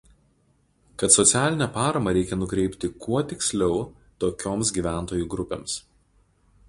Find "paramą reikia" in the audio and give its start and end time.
1.75-2.39